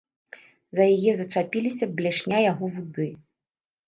[0.77, 3.07] За яе зачапілася блешня яго вуды.